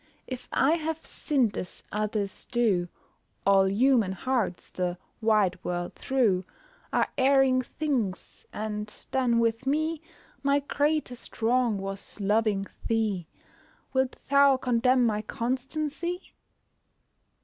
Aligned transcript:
If 0.25 0.49
I 0.51 0.71
have 0.77 1.05
sinned 1.05 1.55
as 1.59 1.83
others 1.91 2.45
do, 2.47 2.87
All 3.45 3.69
human 3.69 4.13
hearts 4.13 4.71
the 4.71 4.97
wide 5.21 5.63
world 5.63 5.93
through 5.93 6.43
Are 6.91 7.09
erring 7.19 7.61
things, 7.61 8.47
and 8.51 9.05
then 9.11 9.37
with 9.37 9.67
me 9.67 10.01
My 10.41 10.61
greatest 10.61 11.43
wrong 11.43 11.77
was 11.77 12.19
loving 12.19 12.65
thee, 12.87 13.27
Wilt 13.93 14.15
thou 14.27 14.57
condemn 14.57 15.05
my 15.05 15.21
constancy? 15.21 16.33